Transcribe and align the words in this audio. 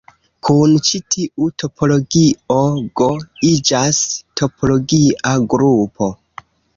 Kun 0.47 0.71
ĉi 0.85 0.99
tiu 1.15 1.49
topologio 1.63 2.57
"G" 3.01 3.09
iĝas 3.49 3.99
topologia 4.41 5.35
grupo. 5.55 6.09